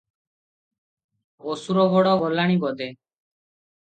[1.51, 2.89] ଅସୁରଗଡ ଗଲାଣି ବୋଧେ।